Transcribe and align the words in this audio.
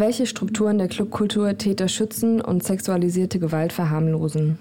Welche 0.00 0.26
Strukturen 0.26 0.78
der 0.78 0.86
Clubkultur 0.86 1.58
Täter 1.58 1.88
schützen 1.88 2.40
und 2.40 2.62
sexualisierte 2.62 3.40
Gewalt 3.40 3.72
verharmlosen? 3.72 4.56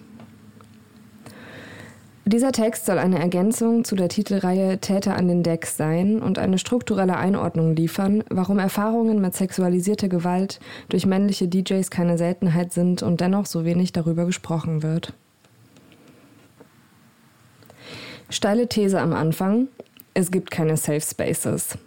Dieser 2.26 2.52
Text 2.52 2.88
soll 2.88 2.98
eine 2.98 3.20
Ergänzung 3.20 3.84
zu 3.84 3.96
der 3.96 4.10
Titelreihe 4.10 4.80
Täter 4.80 5.16
an 5.16 5.28
den 5.28 5.44
Decks 5.44 5.78
sein 5.78 6.24
und 6.24 6.40
eine 6.40 6.58
strukturelle 6.58 7.18
Einordnung 7.18 7.76
liefern, 7.76 8.24
warum 8.32 8.58
Erfahrungen 8.58 9.22
mit 9.22 9.36
sexualisierter 9.36 10.10
Gewalt 10.10 10.60
durch 10.90 11.06
männliche 11.06 11.48
DJs 11.48 11.92
keine 11.92 12.18
Seltenheit 12.18 12.74
sind 12.74 13.04
und 13.04 13.22
dennoch 13.22 13.46
so 13.46 13.64
wenig 13.64 13.94
darüber 13.94 14.26
gesprochen 14.26 14.82
wird. 14.82 15.14
Steile 18.32 18.68
These 18.68 19.00
am 19.00 19.14
Anfang. 19.14 19.68
Es 20.16 20.32
gibt 20.32 20.50
keine 20.50 20.78
Safe 20.78 21.02
Spaces. 21.02 21.78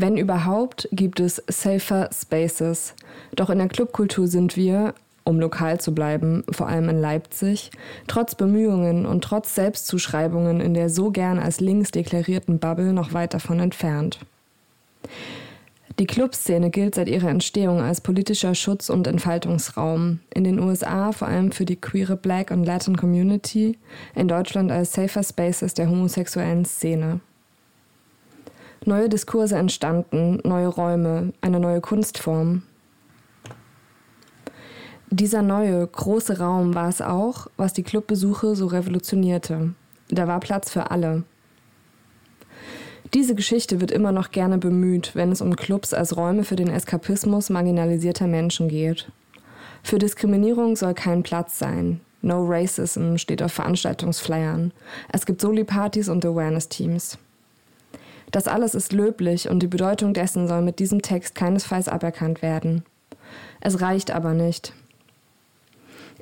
Wenn 0.00 0.16
überhaupt, 0.16 0.88
gibt 0.92 1.20
es 1.20 1.42
safer 1.46 2.08
Spaces. 2.10 2.94
Doch 3.36 3.50
in 3.50 3.58
der 3.58 3.68
Clubkultur 3.68 4.28
sind 4.28 4.56
wir, 4.56 4.94
um 5.24 5.38
lokal 5.38 5.78
zu 5.78 5.94
bleiben, 5.94 6.42
vor 6.50 6.68
allem 6.68 6.88
in 6.88 6.98
Leipzig, 6.98 7.70
trotz 8.06 8.34
Bemühungen 8.34 9.04
und 9.04 9.22
trotz 9.22 9.54
Selbstzuschreibungen 9.54 10.62
in 10.62 10.72
der 10.72 10.88
so 10.88 11.10
gern 11.10 11.38
als 11.38 11.60
links 11.60 11.90
deklarierten 11.90 12.58
Bubble 12.58 12.94
noch 12.94 13.12
weit 13.12 13.34
davon 13.34 13.60
entfernt. 13.60 14.20
Die 15.98 16.06
Clubszene 16.06 16.70
gilt 16.70 16.94
seit 16.94 17.10
ihrer 17.10 17.28
Entstehung 17.28 17.82
als 17.82 18.00
politischer 18.00 18.54
Schutz- 18.54 18.88
und 18.88 19.06
Entfaltungsraum. 19.06 20.20
In 20.32 20.44
den 20.44 20.60
USA 20.60 21.12
vor 21.12 21.28
allem 21.28 21.52
für 21.52 21.66
die 21.66 21.78
queere 21.78 22.16
Black 22.16 22.52
und 22.52 22.64
Latin 22.64 22.96
Community, 22.96 23.76
in 24.14 24.28
Deutschland 24.28 24.72
als 24.72 24.94
Safer 24.94 25.22
Spaces 25.22 25.74
der 25.74 25.90
homosexuellen 25.90 26.64
Szene. 26.64 27.20
Neue 28.90 29.08
Diskurse 29.08 29.56
entstanden, 29.56 30.40
neue 30.42 30.66
Räume, 30.66 31.32
eine 31.42 31.60
neue 31.60 31.80
Kunstform. 31.80 32.62
Dieser 35.10 35.42
neue, 35.42 35.86
große 35.86 36.40
Raum 36.40 36.74
war 36.74 36.88
es 36.88 37.00
auch, 37.00 37.46
was 37.56 37.72
die 37.72 37.84
Clubbesuche 37.84 38.56
so 38.56 38.66
revolutionierte. 38.66 39.74
Da 40.08 40.26
war 40.26 40.40
Platz 40.40 40.72
für 40.72 40.90
alle. 40.90 41.22
Diese 43.14 43.36
Geschichte 43.36 43.80
wird 43.80 43.92
immer 43.92 44.10
noch 44.10 44.32
gerne 44.32 44.58
bemüht, 44.58 45.14
wenn 45.14 45.30
es 45.30 45.40
um 45.40 45.54
Clubs 45.54 45.94
als 45.94 46.16
Räume 46.16 46.42
für 46.42 46.56
den 46.56 46.68
Eskapismus 46.68 47.48
marginalisierter 47.48 48.26
Menschen 48.26 48.66
geht. 48.66 49.12
Für 49.84 50.00
Diskriminierung 50.00 50.74
soll 50.74 50.94
kein 50.94 51.22
Platz 51.22 51.60
sein. 51.60 52.00
No 52.22 52.44
Racism 52.44 53.18
steht 53.18 53.40
auf 53.40 53.52
Veranstaltungsflyern. 53.52 54.72
Es 55.12 55.26
gibt 55.26 55.40
Soli-Partys 55.40 56.08
und 56.08 56.26
Awareness-Teams. 56.26 57.18
Das 58.30 58.46
alles 58.46 58.74
ist 58.74 58.92
löblich 58.92 59.48
und 59.48 59.60
die 59.60 59.66
Bedeutung 59.66 60.14
dessen 60.14 60.46
soll 60.46 60.62
mit 60.62 60.78
diesem 60.78 61.02
Text 61.02 61.34
keinesfalls 61.34 61.88
aberkannt 61.88 62.42
werden. 62.42 62.84
Es 63.60 63.80
reicht 63.80 64.10
aber 64.10 64.34
nicht. 64.34 64.72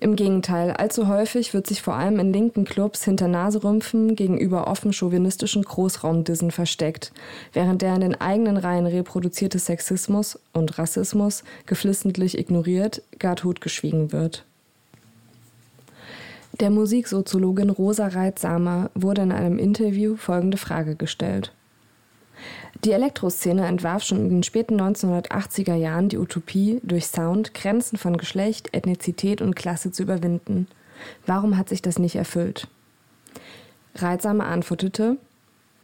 Im 0.00 0.14
Gegenteil, 0.14 0.70
allzu 0.70 1.08
häufig 1.08 1.54
wird 1.54 1.66
sich 1.66 1.82
vor 1.82 1.94
allem 1.94 2.20
in 2.20 2.32
linken 2.32 2.64
Clubs 2.64 3.04
hinter 3.04 3.26
Naserümpfen 3.26 4.14
gegenüber 4.14 4.68
offen 4.68 4.92
chauvinistischen 4.92 5.62
Großraumdissen 5.62 6.52
versteckt, 6.52 7.12
während 7.52 7.82
der 7.82 7.96
in 7.96 8.02
den 8.02 8.20
eigenen 8.20 8.58
Reihen 8.58 8.86
reproduzierte 8.86 9.58
Sexismus 9.58 10.38
und 10.52 10.78
Rassismus 10.78 11.42
geflissentlich 11.66 12.38
ignoriert, 12.38 13.02
gar 13.18 13.34
totgeschwiegen 13.34 14.12
wird. 14.12 14.44
Der 16.60 16.70
Musiksoziologin 16.70 17.70
Rosa 17.70 18.06
Reitsamer 18.06 18.90
wurde 18.94 19.22
in 19.22 19.32
einem 19.32 19.58
Interview 19.58 20.16
folgende 20.16 20.58
Frage 20.58 20.94
gestellt. 20.94 21.52
Die 22.84 22.92
Elektroszene 22.92 23.66
entwarf 23.66 24.04
schon 24.04 24.18
in 24.18 24.28
den 24.28 24.42
späten 24.42 24.80
1980er 24.80 25.74
Jahren 25.74 26.08
die 26.08 26.18
Utopie, 26.18 26.80
durch 26.82 27.06
Sound 27.06 27.54
Grenzen 27.54 27.98
von 27.98 28.16
Geschlecht, 28.16 28.72
Ethnizität 28.72 29.42
und 29.42 29.56
Klasse 29.56 29.90
zu 29.90 30.04
überwinden. 30.04 30.68
Warum 31.26 31.56
hat 31.56 31.68
sich 31.68 31.82
das 31.82 31.98
nicht 31.98 32.16
erfüllt? 32.16 32.68
Reitsame 33.94 34.44
antwortete, 34.44 35.16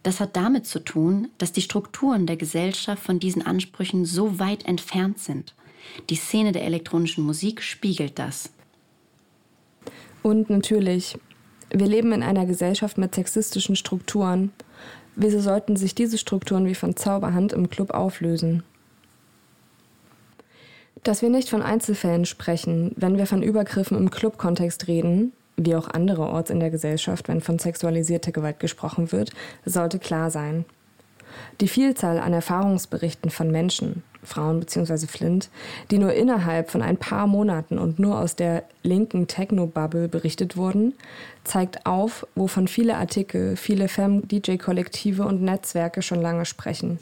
das 0.04 0.20
hat 0.20 0.36
damit 0.36 0.66
zu 0.66 0.80
tun, 0.80 1.28
dass 1.38 1.52
die 1.52 1.62
Strukturen 1.62 2.26
der 2.26 2.36
Gesellschaft 2.36 3.02
von 3.02 3.18
diesen 3.18 3.44
Ansprüchen 3.44 4.04
so 4.04 4.38
weit 4.38 4.66
entfernt 4.66 5.18
sind. 5.18 5.54
Die 6.10 6.16
Szene 6.16 6.52
der 6.52 6.64
elektronischen 6.64 7.24
Musik 7.24 7.62
spiegelt 7.62 8.18
das. 8.18 8.50
Und 10.22 10.50
natürlich, 10.50 11.18
wir 11.70 11.86
leben 11.86 12.12
in 12.12 12.22
einer 12.22 12.46
Gesellschaft 12.46 12.98
mit 12.98 13.14
sexistischen 13.14 13.76
Strukturen. 13.76 14.52
Wieso 15.16 15.40
sollten 15.40 15.76
sich 15.76 15.94
diese 15.94 16.18
Strukturen 16.18 16.66
wie 16.66 16.74
von 16.74 16.96
Zauberhand 16.96 17.52
im 17.52 17.70
Club 17.70 17.90
auflösen? 17.92 18.62
Dass 21.02 21.22
wir 21.22 21.28
nicht 21.28 21.50
von 21.50 21.62
Einzelfällen 21.62 22.24
sprechen, 22.24 22.92
wenn 22.96 23.18
wir 23.18 23.26
von 23.26 23.42
Übergriffen 23.42 23.96
im 23.96 24.10
Clubkontext 24.10 24.88
reden, 24.88 25.32
wie 25.56 25.76
auch 25.76 25.88
andererorts 25.88 26.50
in 26.50 26.60
der 26.60 26.70
Gesellschaft, 26.70 27.28
wenn 27.28 27.40
von 27.40 27.58
sexualisierter 27.58 28.32
Gewalt 28.32 28.58
gesprochen 28.58 29.12
wird, 29.12 29.30
sollte 29.64 29.98
klar 29.98 30.30
sein. 30.30 30.64
Die 31.60 31.68
Vielzahl 31.68 32.18
an 32.18 32.32
Erfahrungsberichten 32.32 33.30
von 33.30 33.50
Menschen, 33.50 34.02
Frauen 34.22 34.60
bzw. 34.60 35.06
Flint, 35.06 35.50
die 35.90 35.98
nur 35.98 36.12
innerhalb 36.12 36.70
von 36.70 36.82
ein 36.82 36.96
paar 36.96 37.26
Monaten 37.26 37.78
und 37.78 37.98
nur 37.98 38.18
aus 38.18 38.36
der 38.36 38.64
linken 38.82 39.26
Techno-Bubble 39.26 40.08
berichtet 40.08 40.56
wurden, 40.56 40.94
zeigt 41.44 41.86
auf, 41.86 42.26
wovon 42.34 42.68
viele 42.68 42.96
Artikel, 42.96 43.56
viele 43.56 43.88
Fem-DJ-Kollektive 43.88 45.24
und 45.24 45.42
Netzwerke 45.42 46.02
schon 46.02 46.20
lange 46.20 46.44
sprechen. 46.44 46.98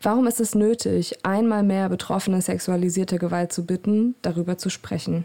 Warum 0.00 0.26
ist 0.26 0.40
es 0.40 0.56
nötig, 0.56 1.24
einmal 1.24 1.62
mehr 1.62 1.88
Betroffene 1.88 2.42
sexualisierter 2.42 3.18
Gewalt 3.18 3.52
zu 3.52 3.64
bitten, 3.64 4.16
darüber 4.22 4.58
zu 4.58 4.68
sprechen? 4.68 5.24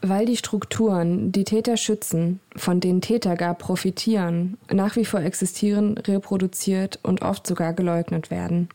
Weil 0.00 0.26
die 0.26 0.36
Strukturen, 0.36 1.32
die 1.32 1.44
Täter 1.44 1.76
schützen, 1.76 2.40
von 2.54 2.80
denen 2.80 3.00
Täter 3.00 3.34
gar 3.34 3.54
profitieren, 3.54 4.56
nach 4.72 4.96
wie 4.96 5.04
vor 5.04 5.20
existieren, 5.20 5.98
reproduziert 5.98 7.00
und 7.02 7.22
oft 7.22 7.46
sogar 7.46 7.72
geleugnet 7.72 8.30
werden. 8.30 8.68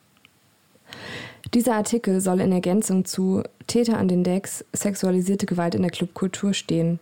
Dieser 1.54 1.76
Artikel 1.76 2.20
soll 2.20 2.42
in 2.42 2.52
Ergänzung 2.52 3.06
zu 3.06 3.44
Täter 3.68 3.98
an 3.98 4.08
den 4.08 4.24
Decks, 4.24 4.66
sexualisierte 4.74 5.46
Gewalt 5.46 5.76
in 5.76 5.84
der 5.84 5.92
Clubkultur 5.92 6.54
stehen, 6.54 7.00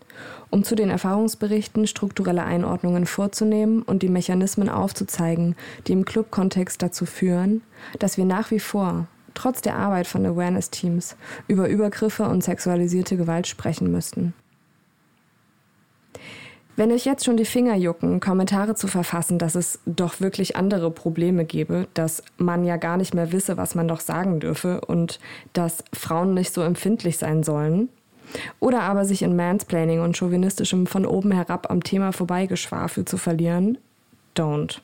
um 0.49 0.63
zu 0.63 0.75
den 0.75 0.89
Erfahrungsberichten 0.89 1.87
strukturelle 1.87 2.43
Einordnungen 2.43 3.05
vorzunehmen 3.05 3.81
und 3.81 4.03
die 4.03 4.09
Mechanismen 4.09 4.67
aufzuzeigen, 4.67 5.55
die 5.87 5.93
im 5.93 6.05
Clubkontext 6.05 6.81
dazu 6.81 7.05
führen, 7.05 7.61
dass 7.99 8.17
wir 8.17 8.25
nach 8.25 8.51
wie 8.51 8.59
vor, 8.59 9.07
trotz 9.33 9.61
der 9.61 9.75
Arbeit 9.75 10.07
von 10.07 10.25
Awareness-Teams, 10.25 11.15
über 11.47 11.69
Übergriffe 11.69 12.23
und 12.23 12.43
sexualisierte 12.43 13.17
Gewalt 13.17 13.47
sprechen 13.47 13.91
müssten. 13.91 14.33
Wenn 16.77 16.91
euch 16.91 17.05
jetzt 17.05 17.25
schon 17.25 17.37
die 17.37 17.45
Finger 17.45 17.75
jucken, 17.75 18.19
Kommentare 18.21 18.75
zu 18.75 18.87
verfassen, 18.87 19.37
dass 19.37 19.55
es 19.55 19.79
doch 19.85 20.21
wirklich 20.21 20.55
andere 20.55 20.89
Probleme 20.89 21.45
gäbe, 21.45 21.87
dass 21.93 22.23
man 22.37 22.63
ja 22.63 22.77
gar 22.77 22.97
nicht 22.97 23.13
mehr 23.13 23.31
wisse, 23.31 23.57
was 23.57 23.75
man 23.75 23.87
doch 23.87 23.99
sagen 23.99 24.39
dürfe 24.39 24.81
und 24.81 25.19
dass 25.53 25.83
Frauen 25.93 26.33
nicht 26.33 26.53
so 26.53 26.61
empfindlich 26.61 27.17
sein 27.17 27.43
sollen, 27.43 27.89
oder 28.59 28.83
aber 28.83 29.05
sich 29.05 29.21
in 29.23 29.35
Mansplaining 29.35 29.99
und 29.99 30.15
chauvinistischem 30.15 30.87
von 30.87 31.05
oben 31.05 31.31
herab 31.31 31.69
am 31.69 31.83
Thema 31.83 32.13
vorbeigeschwafel 32.13 33.05
zu 33.05 33.17
verlieren, 33.17 33.77
don't. 34.35 34.79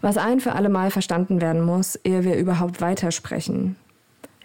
Was 0.00 0.16
ein 0.16 0.40
für 0.40 0.52
alle 0.52 0.68
Mal 0.68 0.90
verstanden 0.90 1.40
werden 1.40 1.62
muss, 1.62 1.96
ehe 2.04 2.24
wir 2.24 2.36
überhaupt 2.36 2.80
weitersprechen, 2.80 3.76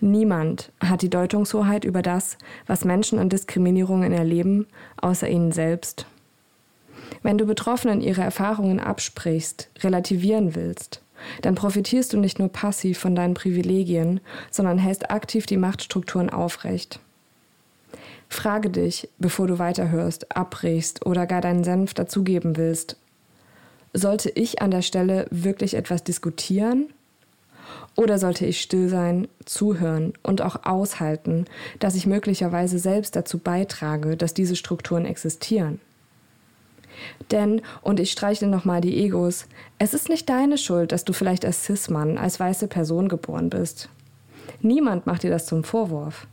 Niemand 0.03 0.71
hat 0.79 1.03
die 1.03 1.11
Deutungshoheit 1.11 1.85
über 1.85 2.01
das, 2.01 2.39
was 2.65 2.85
Menschen 2.85 3.19
an 3.19 3.29
Diskriminierungen 3.29 4.11
erleben, 4.11 4.65
außer 4.99 5.29
ihnen 5.29 5.51
selbst. 5.51 6.07
Wenn 7.21 7.37
du 7.37 7.45
Betroffenen 7.45 8.01
ihre 8.01 8.21
Erfahrungen 8.21 8.79
absprichst, 8.79 9.69
relativieren 9.81 10.55
willst, 10.55 11.03
dann 11.43 11.53
profitierst 11.53 12.13
du 12.13 12.17
nicht 12.17 12.39
nur 12.39 12.49
passiv 12.49 12.97
von 12.97 13.13
deinen 13.13 13.35
Privilegien, 13.35 14.21
sondern 14.49 14.79
hältst 14.79 15.11
aktiv 15.11 15.45
die 15.45 15.57
Machtstrukturen 15.57 16.31
aufrecht. 16.31 16.99
Frage 18.27 18.71
dich, 18.71 19.07
bevor 19.19 19.45
du 19.45 19.59
weiterhörst, 19.59 20.35
abbrichst 20.35 21.05
oder 21.05 21.27
gar 21.27 21.41
deinen 21.41 21.63
Senf 21.63 21.93
dazugeben 21.93 22.57
willst. 22.57 22.97
Sollte 23.93 24.29
ich 24.29 24.61
an 24.61 24.71
der 24.71 24.81
Stelle 24.81 25.27
wirklich 25.31 25.73
etwas 25.73 26.03
diskutieren 26.03 26.87
oder 27.95 28.17
sollte 28.19 28.45
ich 28.45 28.61
still 28.61 28.87
sein, 28.87 29.27
zuhören 29.45 30.13
und 30.23 30.41
auch 30.41 30.63
aushalten, 30.63 31.45
dass 31.79 31.95
ich 31.95 32.07
möglicherweise 32.07 32.79
selbst 32.79 33.15
dazu 33.15 33.37
beitrage, 33.37 34.15
dass 34.15 34.33
diese 34.33 34.55
Strukturen 34.55 35.05
existieren? 35.05 35.81
Denn, 37.31 37.61
und 37.81 37.99
ich 37.99 38.11
streichle 38.11 38.47
nochmal 38.47 38.81
die 38.81 39.03
Egos, 39.03 39.45
es 39.79 39.93
ist 39.93 40.09
nicht 40.09 40.29
deine 40.29 40.57
Schuld, 40.57 40.91
dass 40.91 41.05
du 41.05 41.13
vielleicht 41.13 41.45
als 41.45 41.65
Cis-Mann, 41.65 42.17
als 42.17 42.39
weiße 42.39 42.67
Person 42.67 43.09
geboren 43.09 43.49
bist. 43.49 43.89
Niemand 44.61 45.07
macht 45.07 45.23
dir 45.23 45.31
das 45.31 45.45
zum 45.45 45.63
Vorwurf. 45.63 46.27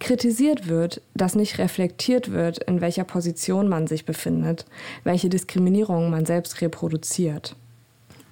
Kritisiert 0.00 0.68
wird, 0.68 1.00
dass 1.14 1.34
nicht 1.34 1.58
reflektiert 1.58 2.30
wird, 2.30 2.58
in 2.58 2.80
welcher 2.80 3.04
Position 3.04 3.68
man 3.68 3.86
sich 3.86 4.04
befindet, 4.04 4.64
welche 5.02 5.28
Diskriminierung 5.28 6.10
man 6.10 6.24
selbst 6.24 6.60
reproduziert. 6.60 7.56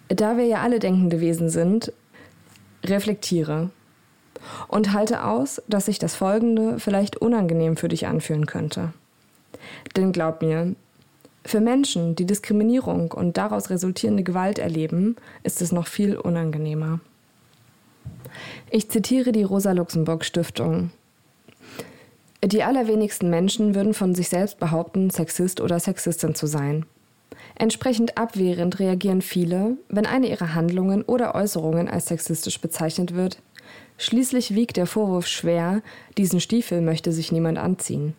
Da 0.09 0.37
wir 0.37 0.45
ja 0.47 0.63
alle 0.63 0.79
denkende 0.79 1.21
Wesen 1.21 1.51
sind, 1.51 1.93
Reflektiere 2.85 3.71
und 4.69 4.93
halte 4.93 5.25
aus, 5.25 5.61
dass 5.67 5.87
sich 5.87 5.99
das 5.99 6.15
Folgende 6.15 6.79
vielleicht 6.79 7.17
unangenehm 7.17 7.77
für 7.77 7.89
dich 7.89 8.07
anfühlen 8.07 8.47
könnte. 8.47 8.93
Denn 9.97 10.12
glaub 10.12 10.43
mir, 10.43 10.77
für 11.45 11.61
Menschen, 11.61 12.17
die 12.17 12.27
Diskriminierung 12.27 13.12
und 13.12 13.37
daraus 13.37 13.71
resultierende 13.71 14.23
Gewalt 14.23 14.59
erleben, 14.59 15.17
ist 15.43 15.62
es 15.62 15.73
noch 15.73 15.87
viel 15.87 16.17
unangenehmer. 16.17 17.01
Ich 18.71 18.91
zitiere 18.91 19.33
die 19.33 19.45
Rosa-Luxemburg-Stiftung. 19.45 20.91
Die 22.47 22.63
allerwenigsten 22.63 23.29
Menschen 23.29 23.75
würden 23.75 23.93
von 23.93 24.15
sich 24.15 24.29
selbst 24.29 24.61
behaupten, 24.61 25.11
Sexist 25.11 25.61
oder 25.61 25.81
Sexistin 25.81 26.37
zu 26.37 26.47
sein. 26.47 26.87
Entsprechend 27.57 28.17
abwehrend 28.17 28.79
reagieren 28.79 29.21
viele, 29.21 29.77
wenn 29.89 30.07
eine 30.07 30.29
ihrer 30.29 30.55
Handlungen 30.55 31.03
oder 31.03 31.35
Äußerungen 31.35 31.89
als 31.89 32.07
sexistisch 32.07 32.61
bezeichnet 32.61 33.17
wird. 33.17 33.43
Schließlich 33.99 34.55
wiegt 34.55 34.77
der 34.77 34.87
Vorwurf 34.87 35.27
schwer, 35.27 35.83
diesen 36.19 36.39
Stiefel 36.39 36.83
möchte 36.83 37.11
sich 37.11 37.33
niemand 37.33 37.59
anziehen. 37.59 38.15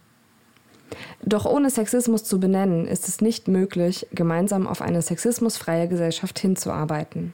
Doch 1.24 1.46
ohne 1.46 1.70
Sexismus 1.70 2.26
zu 2.26 2.38
benennen, 2.38 2.86
ist 2.86 3.08
es 3.08 3.22
nicht 3.22 3.48
möglich, 3.48 4.08
gemeinsam 4.12 4.68
auf 4.68 4.82
eine 4.82 5.02
sexismusfreie 5.02 5.88
Gesellschaft 5.88 6.38
hinzuarbeiten. 6.38 7.34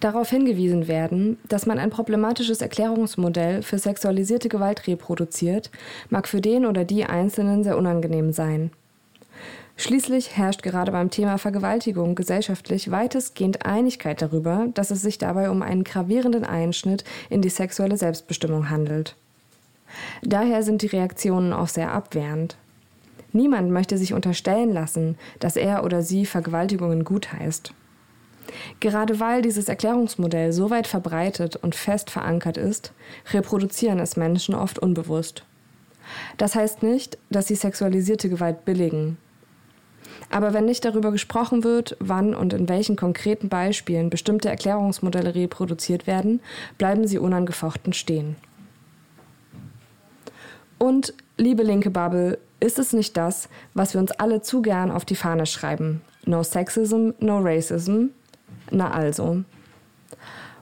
Darauf 0.00 0.30
hingewiesen 0.30 0.86
werden, 0.86 1.38
dass 1.48 1.66
man 1.66 1.78
ein 1.78 1.90
problematisches 1.90 2.60
Erklärungsmodell 2.60 3.62
für 3.62 3.78
sexualisierte 3.78 4.48
Gewalt 4.48 4.86
reproduziert, 4.86 5.70
mag 6.08 6.28
für 6.28 6.40
den 6.40 6.66
oder 6.66 6.84
die 6.84 7.04
Einzelnen 7.04 7.64
sehr 7.64 7.76
unangenehm 7.76 8.32
sein. 8.32 8.70
Schließlich 9.76 10.36
herrscht 10.36 10.62
gerade 10.62 10.90
beim 10.90 11.10
Thema 11.10 11.38
Vergewaltigung 11.38 12.16
gesellschaftlich 12.16 12.90
weitestgehend 12.90 13.64
Einigkeit 13.64 14.20
darüber, 14.22 14.66
dass 14.74 14.90
es 14.90 15.02
sich 15.02 15.18
dabei 15.18 15.50
um 15.50 15.62
einen 15.62 15.84
gravierenden 15.84 16.44
Einschnitt 16.44 17.04
in 17.30 17.42
die 17.42 17.48
sexuelle 17.48 17.96
Selbstbestimmung 17.96 18.70
handelt. 18.70 19.14
Daher 20.22 20.62
sind 20.62 20.82
die 20.82 20.88
Reaktionen 20.88 21.52
auch 21.52 21.68
sehr 21.68 21.92
abwehrend. 21.92 22.56
Niemand 23.32 23.70
möchte 23.70 23.98
sich 23.98 24.14
unterstellen 24.14 24.72
lassen, 24.72 25.16
dass 25.38 25.56
er 25.56 25.84
oder 25.84 26.02
sie 26.02 26.26
Vergewaltigungen 26.26 27.04
gutheißt. 27.04 27.72
Gerade 28.80 29.20
weil 29.20 29.42
dieses 29.42 29.68
Erklärungsmodell 29.68 30.52
so 30.52 30.70
weit 30.70 30.86
verbreitet 30.86 31.56
und 31.56 31.74
fest 31.74 32.10
verankert 32.10 32.56
ist, 32.56 32.92
reproduzieren 33.32 33.98
es 33.98 34.16
Menschen 34.16 34.54
oft 34.54 34.78
unbewusst. 34.78 35.44
Das 36.36 36.54
heißt 36.54 36.82
nicht, 36.82 37.18
dass 37.30 37.48
sie 37.48 37.54
sexualisierte 37.54 38.28
Gewalt 38.28 38.64
billigen. 38.64 39.18
Aber 40.30 40.52
wenn 40.52 40.64
nicht 40.64 40.84
darüber 40.84 41.10
gesprochen 41.10 41.64
wird, 41.64 41.96
wann 42.00 42.34
und 42.34 42.52
in 42.52 42.68
welchen 42.68 42.96
konkreten 42.96 43.48
Beispielen 43.48 44.10
bestimmte 44.10 44.48
Erklärungsmodelle 44.48 45.34
reproduziert 45.34 46.06
werden, 46.06 46.40
bleiben 46.76 47.06
sie 47.06 47.18
unangefochten 47.18 47.92
stehen. 47.92 48.36
Und, 50.78 51.14
liebe 51.36 51.62
linke 51.62 51.90
Bubble, 51.90 52.38
ist 52.60 52.78
es 52.78 52.92
nicht 52.92 53.16
das, 53.16 53.48
was 53.74 53.94
wir 53.94 54.00
uns 54.00 54.12
alle 54.12 54.42
zu 54.42 54.62
gern 54.62 54.90
auf 54.90 55.04
die 55.04 55.16
Fahne 55.16 55.46
schreiben? 55.46 56.02
No 56.24 56.42
Sexism, 56.42 57.10
no 57.20 57.38
Racism? 57.38 58.08
Na 58.70 58.90
also. 58.90 59.44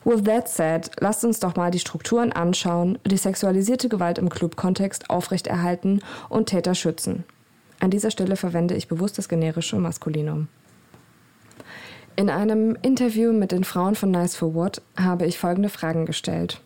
With 0.04 0.22
that 0.24 0.48
said, 0.48 0.90
lasst 1.00 1.24
uns 1.24 1.40
doch 1.40 1.56
mal 1.56 1.72
die 1.72 1.80
Strukturen 1.80 2.32
anschauen, 2.32 2.98
die 3.04 3.16
sexualisierte 3.16 3.88
Gewalt 3.88 4.18
im 4.18 4.28
Club-Kontext 4.28 5.10
aufrechterhalten 5.10 6.00
und 6.28 6.46
Täter 6.46 6.76
schützen. 6.76 7.24
An 7.80 7.90
dieser 7.90 8.10
Stelle 8.10 8.36
verwende 8.36 8.74
ich 8.74 8.88
bewusst 8.88 9.18
das 9.18 9.28
generische 9.28 9.76
Maskulinum. 9.76 10.48
In 12.14 12.30
einem 12.30 12.78
Interview 12.82 13.32
mit 13.32 13.52
den 13.52 13.64
Frauen 13.64 13.94
von 13.94 14.10
Nice 14.10 14.36
for 14.36 14.54
What 14.54 14.80
habe 14.96 15.26
ich 15.26 15.38
folgende 15.38 15.68
Fragen 15.68 16.06
gestellt. 16.06 16.60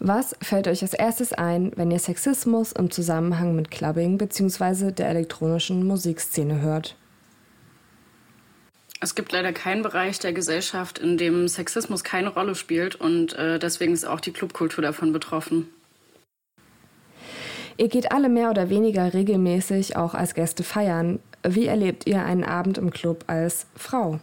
Was 0.00 0.36
fällt 0.42 0.68
euch 0.68 0.82
als 0.82 0.94
erstes 0.94 1.32
ein, 1.32 1.72
wenn 1.76 1.90
ihr 1.90 1.98
Sexismus 1.98 2.72
im 2.72 2.90
Zusammenhang 2.90 3.56
mit 3.56 3.70
Clubbing 3.70 4.18
bzw. 4.18 4.92
der 4.92 5.08
elektronischen 5.08 5.86
Musikszene 5.86 6.60
hört? 6.60 6.96
Es 9.00 9.14
gibt 9.14 9.30
leider 9.30 9.52
keinen 9.52 9.82
Bereich 9.82 10.18
der 10.18 10.32
Gesellschaft, 10.32 10.98
in 10.98 11.16
dem 11.18 11.46
Sexismus 11.46 12.02
keine 12.02 12.30
Rolle 12.30 12.54
spielt 12.54 12.96
und 12.96 13.32
äh, 13.34 13.58
deswegen 13.58 13.92
ist 13.92 14.04
auch 14.04 14.20
die 14.20 14.32
Clubkultur 14.32 14.82
davon 14.82 15.12
betroffen. 15.12 15.68
Ihr 17.76 17.88
geht 17.88 18.10
alle 18.10 18.28
mehr 18.28 18.50
oder 18.50 18.70
weniger 18.70 19.14
regelmäßig 19.14 19.96
auch 19.96 20.14
als 20.14 20.34
Gäste 20.34 20.64
feiern. 20.64 21.20
Wie 21.46 21.66
erlebt 21.66 22.08
ihr 22.08 22.24
einen 22.24 22.42
Abend 22.42 22.76
im 22.76 22.90
Club 22.90 23.24
als 23.28 23.66
Frau? 23.76 24.18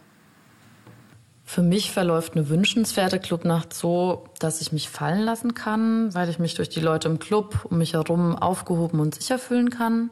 Für 1.46 1.62
mich 1.62 1.92
verläuft 1.92 2.36
eine 2.36 2.50
wünschenswerte 2.50 3.20
Clubnacht 3.20 3.74
so, 3.74 4.26
dass 4.40 4.60
ich 4.60 4.74
mich 4.74 4.90
fallen 4.90 5.22
lassen 5.22 5.54
kann, 5.54 6.14
weil 6.14 6.28
ich 6.28 6.40
mich 6.40 6.56
durch 6.56 6.68
die 6.68 6.82
Leute 6.82 7.08
im 7.08 7.20
Club 7.20 7.66
um 7.70 7.78
mich 7.78 7.94
herum 7.94 8.36
aufgehoben 8.36 9.00
und 9.00 9.16
sicher 9.16 9.40
fühlen 9.40 9.70
kann. 9.70 10.10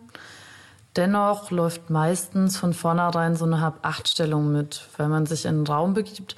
Dennoch 0.96 1.50
läuft 1.50 1.90
meistens 1.90 2.58
von 2.58 2.74
vornherein 2.74 3.36
so 3.36 3.46
eine 3.46 3.62
Hab-Acht-Stellung 3.62 4.52
mit, 4.52 4.88
weil 4.98 5.08
man 5.08 5.26
sich 5.26 5.46
in 5.46 5.56
einen 5.56 5.68
Raum 5.68 5.96
begibt, 5.96 6.36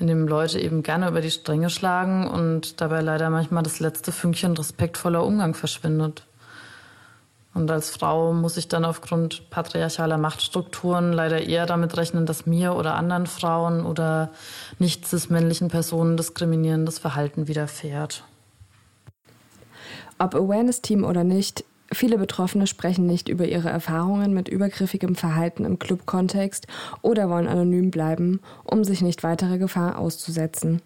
in 0.00 0.08
dem 0.08 0.26
Leute 0.26 0.58
eben 0.58 0.82
gerne 0.82 1.08
über 1.08 1.20
die 1.20 1.30
Stränge 1.30 1.70
schlagen 1.70 2.26
und 2.26 2.80
dabei 2.80 3.00
leider 3.00 3.30
manchmal 3.30 3.62
das 3.62 3.78
letzte 3.78 4.10
Fünkchen 4.10 4.56
respektvoller 4.56 5.24
Umgang 5.24 5.54
verschwindet. 5.54 6.24
Und 7.54 7.70
als 7.70 7.90
Frau 7.90 8.32
muss 8.32 8.56
ich 8.56 8.66
dann 8.66 8.84
aufgrund 8.84 9.50
patriarchaler 9.50 10.18
Machtstrukturen 10.18 11.12
leider 11.12 11.42
eher 11.42 11.66
damit 11.66 11.96
rechnen, 11.96 12.26
dass 12.26 12.46
mir 12.46 12.74
oder 12.74 12.94
anderen 12.94 13.26
Frauen 13.26 13.84
oder 13.84 14.30
nicht 14.78 15.06
cis-männlichen 15.06 15.68
Personen 15.68 16.16
diskriminierendes 16.16 16.98
Verhalten 16.98 17.46
widerfährt. 17.46 18.24
Ob 20.18 20.34
Awareness-Team 20.34 21.04
oder 21.04 21.24
nicht, 21.24 21.64
Viele 21.92 22.16
Betroffene 22.16 22.66
sprechen 22.66 23.06
nicht 23.06 23.28
über 23.28 23.46
ihre 23.46 23.68
Erfahrungen 23.68 24.32
mit 24.32 24.48
übergriffigem 24.48 25.14
Verhalten 25.14 25.66
im 25.66 25.78
Club-Kontext 25.78 26.66
oder 27.02 27.28
wollen 27.28 27.46
anonym 27.46 27.90
bleiben, 27.90 28.40
um 28.64 28.82
sich 28.82 29.02
nicht 29.02 29.22
weiterer 29.22 29.58
Gefahr 29.58 29.98
auszusetzen. 29.98 30.80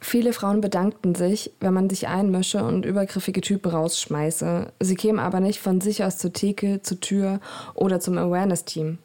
Viele 0.00 0.32
Frauen 0.32 0.62
bedankten 0.62 1.14
sich, 1.14 1.50
wenn 1.60 1.74
man 1.74 1.90
sich 1.90 2.08
einmische 2.08 2.64
und 2.64 2.86
übergriffige 2.86 3.42
Typen 3.42 3.72
rausschmeiße. 3.72 4.72
Sie 4.80 4.94
kämen 4.94 5.18
aber 5.18 5.40
nicht 5.40 5.60
von 5.60 5.82
sich 5.82 6.02
aus 6.02 6.16
zur 6.16 6.32
Theke, 6.32 6.80
zur 6.80 7.00
Tür 7.00 7.40
oder 7.74 8.00
zum 8.00 8.16
Awareness-Team. 8.16 8.98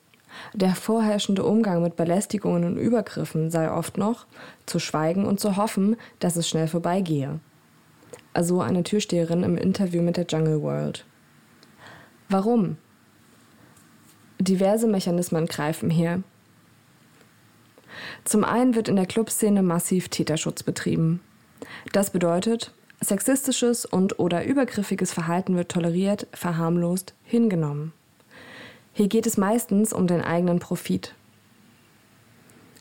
Der 0.54 0.76
vorherrschende 0.76 1.44
Umgang 1.44 1.84
mit 1.84 1.98
Belästigungen 1.98 2.64
und 2.64 2.78
Übergriffen 2.78 3.52
sei 3.52 3.70
oft 3.70 3.98
noch 3.98 4.26
zu 4.66 4.80
schweigen 4.80 5.26
und 5.26 5.40
zu 5.40 5.58
hoffen, 5.58 5.98
dass 6.20 6.38
es 6.38 6.48
schnell 6.48 6.68
vorbeigehe 6.68 7.40
also 8.34 8.62
eine 8.62 8.84
Türsteherin 8.84 9.44
im 9.44 9.58
Interview 9.58 10.02
mit 10.02 10.18
der 10.18 10.26
Jungle 10.26 10.62
World. 10.62 11.06
Warum? 12.30 12.78
Diverse 14.40 14.88
Mechanismen 14.88 15.46
greifen 15.46 15.90
hier. 15.90 16.24
Zum 18.24 18.44
einen 18.44 18.76
wird 18.76 18.88
in 18.88 18.96
der 18.96 19.06
Clubszene 19.06 19.62
massiv 19.62 20.10
Täterschutz 20.10 20.64
betrieben. 20.64 21.22
Das 21.92 22.10
bedeutet, 22.10 22.74
sexistisches 23.00 23.86
und 23.86 24.20
oder 24.20 24.46
übergriffiges 24.46 25.14
Verhalten 25.14 25.56
wird 25.56 25.72
toleriert, 25.72 26.28
verharmlost, 26.34 27.14
hingenommen. 27.24 27.94
Hier 28.94 29.08
geht 29.08 29.26
es 29.28 29.38
meistens 29.38 29.94
um 29.94 30.08
den 30.08 30.22
eigenen 30.22 30.60
Profit. 30.60 31.14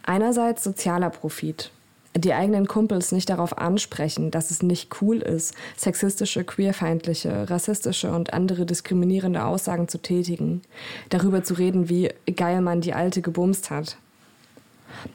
Einerseits 0.05 0.65
sozialer 0.65 1.11
Profit, 1.11 1.71
die 2.15 2.35
eigenen 2.35 2.67
Kumpels 2.67 3.13
nicht 3.13 3.31
darauf 3.31 3.57
ansprechen, 3.57 4.31
dass 4.31 4.51
es 4.51 4.63
nicht 4.63 5.01
cool 5.01 5.19
ist, 5.19 5.55
sexistische, 5.77 6.45
queerfeindliche, 6.45 7.49
rassistische 7.49 8.13
und 8.13 8.35
andere 8.35 8.67
diskriminierende 8.67 9.45
Aussagen 9.45 9.89
zu 9.89 9.99
tätigen, 9.99 10.63
darüber 11.09 11.43
zu 11.43 11.55
reden, 11.55 11.89
wie 11.89 12.11
geil 12.37 12.61
man 12.61 12.81
die 12.81 12.93
Alte 12.93 13.23
gebumst 13.23 13.71
hat. 13.71 13.97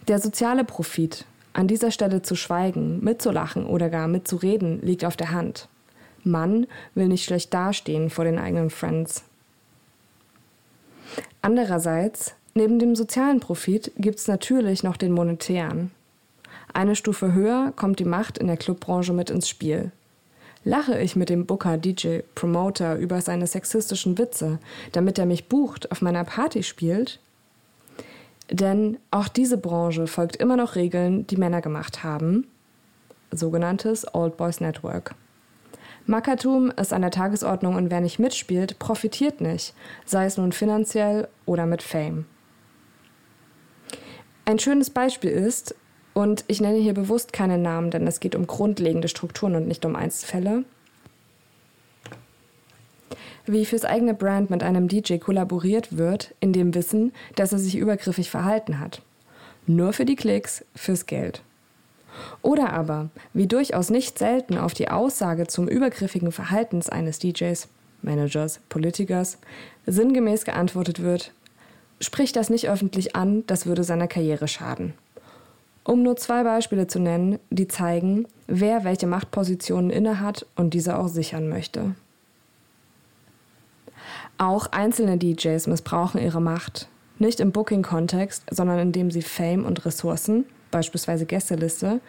Der 0.07 0.19
soziale 0.19 0.63
Profit, 0.63 1.25
an 1.53 1.67
dieser 1.67 1.91
Stelle 1.91 2.23
zu 2.23 2.35
schweigen, 2.35 3.03
mitzulachen 3.03 3.65
oder 3.65 3.89
gar 3.89 4.07
mitzureden, 4.07 4.81
liegt 4.81 5.05
auf 5.05 5.15
der 5.15 5.31
Hand. 5.31 5.67
Mann 6.23 6.67
will 6.95 7.07
nicht 7.07 7.25
schlecht 7.25 7.53
dastehen 7.53 8.09
vor 8.09 8.25
den 8.25 8.39
eigenen 8.39 8.69
Friends. 8.69 9.23
Andererseits, 11.41 12.33
neben 12.55 12.79
dem 12.79 12.95
sozialen 12.95 13.39
Profit 13.39 13.91
gibt 13.97 14.19
es 14.19 14.27
natürlich 14.27 14.83
noch 14.83 14.97
den 14.97 15.11
monetären. 15.11 15.91
Eine 16.73 16.95
Stufe 16.95 17.33
höher 17.33 17.73
kommt 17.75 17.99
die 17.99 18.05
Macht 18.05 18.37
in 18.37 18.47
der 18.47 18.57
Clubbranche 18.57 19.13
mit 19.13 19.29
ins 19.29 19.49
Spiel. 19.49 19.91
Lache 20.63 20.99
ich 20.99 21.15
mit 21.15 21.29
dem 21.29 21.45
Booker, 21.45 21.77
DJ, 21.77 22.19
Promoter 22.35 22.97
über 22.97 23.21
seine 23.21 23.47
sexistischen 23.47 24.17
Witze, 24.17 24.59
damit 24.91 25.17
er 25.17 25.25
mich 25.25 25.47
bucht, 25.47 25.91
auf 25.91 26.01
meiner 26.01 26.23
Party 26.23 26.61
spielt? 26.63 27.19
Denn 28.49 28.97
auch 29.11 29.27
diese 29.27 29.57
Branche 29.57 30.07
folgt 30.07 30.35
immer 30.35 30.57
noch 30.57 30.75
Regeln, 30.75 31.25
die 31.27 31.37
Männer 31.37 31.61
gemacht 31.61 32.03
haben, 32.03 32.47
sogenanntes 33.31 34.13
Old 34.13 34.37
Boys 34.37 34.59
Network. 34.59 35.15
Mackertum 36.05 36.71
ist 36.71 36.93
an 36.93 37.01
der 37.01 37.11
Tagesordnung 37.11 37.75
und 37.75 37.91
wer 37.91 37.99
nicht 37.99 38.17
mitspielt, 38.17 38.79
profitiert 38.79 39.41
nicht, 39.41 39.73
sei 40.05 40.25
es 40.25 40.37
nun 40.37 40.53
finanziell 40.53 41.27
oder 41.45 41.65
mit 41.65 41.81
Fame. 41.81 42.25
Ein 44.45 44.59
schönes 44.59 44.89
Beispiel 44.89 45.31
ist, 45.31 45.75
und 46.17 46.45
ich 46.47 46.61
nenne 46.61 46.79
hier 46.79 46.95
bewusst 46.95 47.31
keine 47.31 47.59
Namen, 47.59 47.91
denn 47.91 48.07
es 48.07 48.19
geht 48.19 48.33
um 48.33 48.47
grundlegende 48.47 49.07
Strukturen 49.07 49.55
und 49.55 49.67
nicht 49.67 49.85
um 49.85 49.95
Einzelfälle, 49.95 50.63
wie 53.45 53.65
fürs 53.65 53.85
eigene 53.85 54.15
Brand 54.15 54.49
mit 54.49 54.63
einem 54.63 54.87
DJ 54.87 55.17
kollaboriert 55.17 55.95
wird, 55.95 56.33
in 56.39 56.53
dem 56.53 56.73
Wissen, 56.73 57.13
dass 57.35 57.53
er 57.53 57.59
sich 57.59 57.77
übergriffig 57.77 58.31
verhalten 58.31 58.79
hat. 58.79 59.03
Nur 59.67 59.93
für 59.93 60.05
die 60.05 60.15
Klicks, 60.15 60.65
fürs 60.73 61.05
Geld. 61.05 61.43
Oder 62.41 62.73
aber, 62.73 63.11
wie 63.35 63.45
durchaus 63.45 63.91
nicht 63.91 64.17
selten 64.17 64.57
auf 64.57 64.73
die 64.73 64.89
Aussage 64.89 65.45
zum 65.45 65.67
übergriffigen 65.67 66.31
Verhaltens 66.31 66.89
eines 66.89 67.19
DJs, 67.19 67.67
Managers, 68.01 68.59
Politikers 68.69 69.37
sinngemäß 69.85 70.45
geantwortet 70.45 70.99
wird, 70.99 71.31
sprich 72.01 72.31
das 72.31 72.49
nicht 72.49 72.67
öffentlich 72.67 73.15
an, 73.15 73.43
das 73.45 73.67
würde 73.67 73.83
seiner 73.83 74.07
Karriere 74.07 74.47
schaden. 74.47 74.95
Um 75.87 76.03
nur 76.03 76.17
zwei 76.17 76.43
Beispiele 76.43 76.87
zu 76.87 76.99
nennen, 76.99 77.39
die 77.49 77.69
zeigen, 77.69 78.27
wer 78.45 78.83
welche 78.83 79.07
Machtpositionen 79.07 79.89
innehat 79.89 80.45
und 80.57 80.73
diese 80.73 80.99
auch 80.99 81.07
sichern 81.07 81.47
möchte. 81.47 81.95
Auch 84.37 84.67
einzelne 84.73 85.17
DJs 85.17 85.65
missbrauchen 85.67 86.21
ihre 86.21 86.41
Macht, 86.41 86.89
nicht 87.19 87.39
im 87.39 87.53
Booking-Kontext, 87.53 88.43
sondern 88.51 88.79
indem 88.79 89.11
sie 89.11 89.21
Fame 89.21 89.63
und 89.63 89.85
Ressourcen, 89.85 90.43
beispielsweise 90.71 91.25
Gästeliste, 91.25 92.01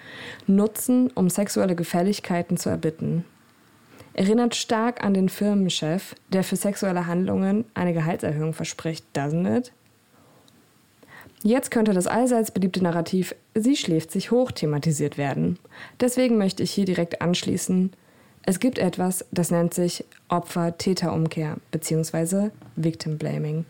nutzen, 0.48 1.12
um 1.14 1.30
sexuelle 1.30 1.76
Gefälligkeiten 1.76 2.56
zu 2.56 2.70
erbitten. 2.70 3.24
Erinnert 4.12 4.56
stark 4.56 5.04
an 5.04 5.14
den 5.14 5.28
Firmenchef, 5.28 6.16
der 6.32 6.42
für 6.42 6.56
sexuelle 6.56 7.06
Handlungen 7.06 7.64
eine 7.74 7.94
Gehaltserhöhung 7.94 8.54
verspricht, 8.54 9.06
doesn't 9.14 9.56
it? 9.56 9.72
Jetzt 11.42 11.70
könnte 11.70 11.92
das 11.92 12.06
allseits 12.06 12.50
beliebte 12.50 12.82
Narrativ 12.82 13.34
Sie 13.54 13.76
schläft 13.76 14.10
sich 14.10 14.30
hoch 14.30 14.52
thematisiert 14.52 15.18
werden. 15.18 15.58
Deswegen 16.00 16.38
möchte 16.38 16.62
ich 16.62 16.70
hier 16.70 16.84
direkt 16.84 17.22
anschließen, 17.22 17.92
es 18.48 18.60
gibt 18.60 18.78
etwas, 18.78 19.26
das 19.30 19.50
nennt 19.50 19.74
sich 19.74 20.06
Opfer-Täter-Umkehr 20.28 21.58
bzw. 21.70 22.48
Victim 22.76 23.18
Blaming. 23.18 23.66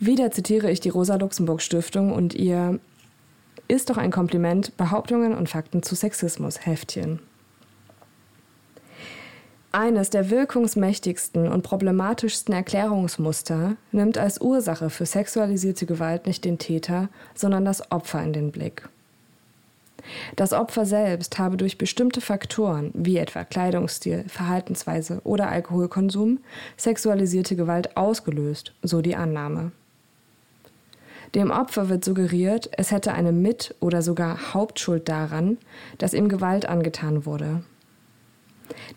Wieder 0.00 0.32
zitiere 0.32 0.68
ich 0.70 0.80
die 0.80 0.88
Rosa-Luxemburg-Stiftung 0.88 2.12
und 2.12 2.34
ihr 2.34 2.80
Ist 3.68 3.90
doch 3.90 3.98
ein 3.98 4.10
Kompliment, 4.10 4.76
Behauptungen 4.76 5.32
und 5.32 5.48
Fakten 5.48 5.82
zu 5.82 5.94
Sexismus 5.94 6.66
Heftchen. 6.66 7.20
Eines 9.70 10.08
der 10.08 10.30
wirkungsmächtigsten 10.30 11.46
und 11.46 11.62
problematischsten 11.62 12.54
Erklärungsmuster 12.54 13.76
nimmt 13.92 14.16
als 14.16 14.40
Ursache 14.40 14.88
für 14.88 15.04
sexualisierte 15.04 15.84
Gewalt 15.84 16.26
nicht 16.26 16.46
den 16.46 16.58
Täter, 16.58 17.10
sondern 17.34 17.66
das 17.66 17.92
Opfer 17.92 18.22
in 18.22 18.32
den 18.32 18.50
Blick. 18.50 18.88
Das 20.36 20.54
Opfer 20.54 20.86
selbst 20.86 21.38
habe 21.38 21.58
durch 21.58 21.76
bestimmte 21.76 22.22
Faktoren, 22.22 22.92
wie 22.94 23.18
etwa 23.18 23.44
Kleidungsstil, 23.44 24.24
Verhaltensweise 24.26 25.20
oder 25.24 25.50
Alkoholkonsum, 25.50 26.38
sexualisierte 26.78 27.54
Gewalt 27.54 27.94
ausgelöst, 27.94 28.72
so 28.82 29.02
die 29.02 29.16
Annahme. 29.16 29.72
Dem 31.34 31.50
Opfer 31.50 31.90
wird 31.90 32.06
suggeriert, 32.06 32.70
es 32.78 32.90
hätte 32.90 33.12
eine 33.12 33.32
Mit- 33.32 33.74
oder 33.80 34.00
sogar 34.00 34.54
Hauptschuld 34.54 35.10
daran, 35.10 35.58
dass 35.98 36.14
ihm 36.14 36.30
Gewalt 36.30 36.66
angetan 36.66 37.26
wurde. 37.26 37.62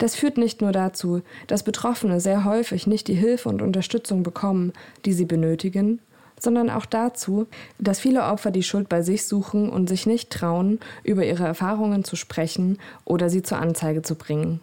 Das 0.02 0.16
führt 0.16 0.40
nicht 0.40 0.62
nur 0.62 0.72
dazu, 0.72 1.22
dass 1.46 1.62
Betroffene 1.62 2.20
sehr 2.20 2.44
häufig 2.44 2.88
nicht 2.88 3.08
die 3.08 3.14
Hilfe 3.14 3.50
und 3.50 3.62
Unterstützung 3.62 4.24
bekommen, 4.24 4.74
die 5.06 5.14
sie 5.14 5.26
benötigen, 5.26 6.00
sondern 6.40 6.72
auch 6.72 6.88
dazu, 6.88 7.46
dass 7.78 8.00
viele 8.00 8.24
Opfer 8.24 8.50
die 8.50 8.64
Schuld 8.64 8.90
bei 8.90 9.04
sich 9.04 9.28
suchen 9.28 9.70
und 9.70 9.88
sich 9.88 10.08
nicht 10.08 10.32
trauen, 10.32 10.80
über 11.04 11.24
ihre 11.24 11.46
Erfahrungen 11.46 12.04
zu 12.04 12.16
sprechen 12.16 12.80
oder 13.06 13.30
sie 13.30 13.44
zur 13.44 13.60
Anzeige 13.60 14.02
zu 14.02 14.16
bringen. 14.16 14.60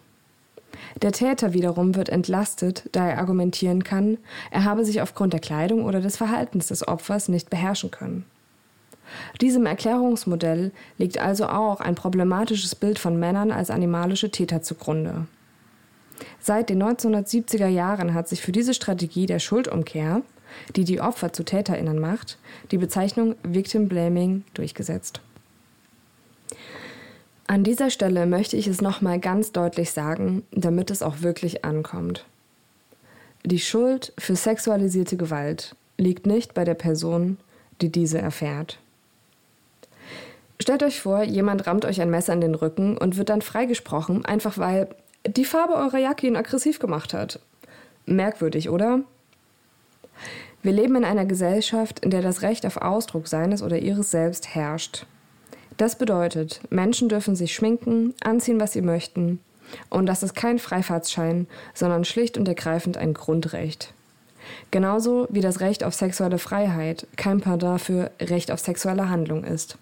Der 1.01 1.13
Täter 1.13 1.53
wiederum 1.53 1.95
wird 1.95 2.09
entlastet, 2.09 2.89
da 2.91 3.07
er 3.07 3.19
argumentieren 3.19 3.85
kann, 3.85 4.17
er 4.51 4.65
habe 4.65 4.83
sich 4.83 5.01
aufgrund 5.01 5.31
der 5.31 5.39
Kleidung 5.39 5.85
oder 5.85 6.01
des 6.01 6.17
Verhaltens 6.17 6.67
des 6.67 6.85
Opfers 6.85 7.29
nicht 7.29 7.49
beherrschen 7.49 7.91
können. 7.91 8.25
Diesem 9.41 9.65
Erklärungsmodell 9.65 10.71
liegt 10.97 11.17
also 11.17 11.47
auch 11.47 11.79
ein 11.79 11.95
problematisches 11.95 12.75
Bild 12.75 12.99
von 12.99 13.19
Männern 13.19 13.51
als 13.51 13.69
animalische 13.69 14.31
Täter 14.31 14.61
zugrunde. 14.61 15.27
Seit 16.39 16.69
den 16.69 16.83
1970er 16.83 17.67
Jahren 17.67 18.13
hat 18.13 18.27
sich 18.27 18.41
für 18.41 18.51
diese 18.51 18.73
Strategie 18.73 19.25
der 19.25 19.39
Schuldumkehr 19.39 20.21
die 20.75 20.83
die 20.83 21.01
Opfer 21.01 21.33
zu 21.33 21.43
TäterInnen 21.43 21.99
macht, 21.99 22.37
die 22.71 22.77
Bezeichnung 22.77 23.35
Victim 23.43 23.87
Blaming 23.87 24.43
durchgesetzt. 24.53 25.21
An 27.47 27.63
dieser 27.63 27.89
Stelle 27.89 28.25
möchte 28.25 28.57
ich 28.57 28.67
es 28.67 28.81
nochmal 28.81 29.19
ganz 29.19 29.51
deutlich 29.51 29.91
sagen, 29.91 30.43
damit 30.51 30.91
es 30.91 31.01
auch 31.01 31.21
wirklich 31.21 31.65
ankommt. 31.65 32.25
Die 33.43 33.59
Schuld 33.59 34.13
für 34.17 34.35
sexualisierte 34.35 35.17
Gewalt 35.17 35.75
liegt 35.97 36.27
nicht 36.27 36.53
bei 36.53 36.63
der 36.63 36.75
Person, 36.75 37.37
die 37.81 37.91
diese 37.91 38.19
erfährt. 38.19 38.79
Stellt 40.61 40.83
euch 40.83 40.99
vor, 40.99 41.23
jemand 41.23 41.67
rammt 41.67 41.85
euch 41.85 42.01
ein 42.01 42.09
Messer 42.09 42.33
in 42.33 42.41
den 42.41 42.55
Rücken 42.55 42.97
und 42.97 43.17
wird 43.17 43.29
dann 43.29 43.41
freigesprochen, 43.41 44.25
einfach 44.25 44.57
weil 44.57 44.89
die 45.25 45.45
Farbe 45.45 45.75
eurer 45.75 45.99
Jacke 45.99 46.27
ihn 46.27 46.35
aggressiv 46.35 46.79
gemacht 46.79 47.13
hat. 47.13 47.39
Merkwürdig, 48.05 48.69
oder? 48.69 49.01
Wir 50.61 50.73
leben 50.73 50.97
in 50.97 51.05
einer 51.05 51.25
Gesellschaft, 51.25 51.99
in 51.99 52.09
der 52.09 52.21
das 52.21 52.41
Recht 52.41 52.65
auf 52.65 52.77
Ausdruck 52.77 53.27
seines 53.27 53.63
oder 53.63 53.79
ihres 53.79 54.11
Selbst 54.11 54.53
herrscht. 54.53 55.05
Das 55.77 55.97
bedeutet, 55.97 56.59
Menschen 56.69 57.07
dürfen 57.07 57.37
sich 57.37 57.53
schminken, 57.53 58.13
anziehen, 58.21 58.59
was 58.59 58.73
sie 58.73 58.81
möchten. 58.81 59.39
Und 59.89 60.07
das 60.07 60.23
ist 60.23 60.35
kein 60.35 60.59
Freifahrtsschein, 60.59 61.47
sondern 61.73 62.03
schlicht 62.03 62.37
und 62.37 62.47
ergreifend 62.49 62.97
ein 62.97 63.13
Grundrecht. 63.13 63.93
Genauso 64.71 65.27
wie 65.29 65.41
das 65.41 65.61
Recht 65.61 65.85
auf 65.85 65.93
sexuelle 65.93 66.39
Freiheit 66.39 67.07
kein 67.15 67.39
Pendant 67.39 67.79
für 67.79 68.11
Recht 68.19 68.51
auf 68.51 68.59
sexuelle 68.59 69.09
Handlung 69.09 69.45
ist. 69.45 69.77